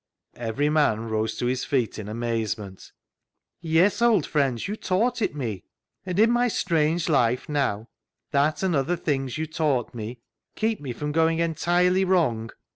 [0.39, 2.91] Every man rose to his feet in amazement."
[3.61, 5.63] Yes, old friends, you taught it me.
[6.07, 7.87] And in my strange life now,
[8.31, 10.19] that and other things you taught me,
[10.55, 12.49] keep me from going entirely wrong.